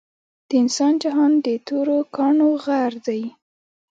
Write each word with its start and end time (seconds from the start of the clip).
د 0.47 0.49
انسان 0.61 0.93
جهان 1.03 1.31
د 1.45 1.47
تورو 1.67 1.97
کانړو 2.15 2.51
غر 2.65 2.93
دے 3.07 3.21